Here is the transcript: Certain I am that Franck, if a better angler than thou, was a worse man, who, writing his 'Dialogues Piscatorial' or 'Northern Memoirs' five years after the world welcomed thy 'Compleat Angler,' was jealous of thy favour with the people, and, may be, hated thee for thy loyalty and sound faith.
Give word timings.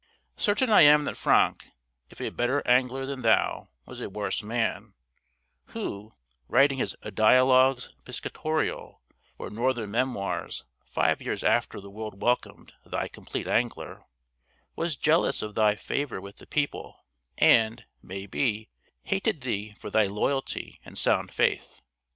Certain 0.35 0.71
I 0.71 0.81
am 0.81 1.05
that 1.05 1.15
Franck, 1.15 1.63
if 2.09 2.19
a 2.19 2.31
better 2.31 2.63
angler 2.67 3.05
than 3.05 3.21
thou, 3.21 3.69
was 3.85 3.99
a 3.99 4.09
worse 4.09 4.41
man, 4.41 4.95
who, 5.75 6.15
writing 6.47 6.79
his 6.79 6.95
'Dialogues 7.03 7.91
Piscatorial' 8.03 8.99
or 9.37 9.51
'Northern 9.51 9.91
Memoirs' 9.91 10.65
five 10.83 11.21
years 11.21 11.43
after 11.43 11.79
the 11.79 11.91
world 11.91 12.19
welcomed 12.19 12.73
thy 12.83 13.09
'Compleat 13.09 13.45
Angler,' 13.47 14.03
was 14.75 14.95
jealous 14.97 15.43
of 15.43 15.53
thy 15.53 15.75
favour 15.75 16.19
with 16.19 16.37
the 16.39 16.47
people, 16.47 17.05
and, 17.37 17.85
may 18.01 18.25
be, 18.25 18.69
hated 19.03 19.41
thee 19.41 19.75
for 19.79 19.91
thy 19.91 20.07
loyalty 20.07 20.79
and 20.83 20.97
sound 20.97 21.31
faith. 21.31 21.79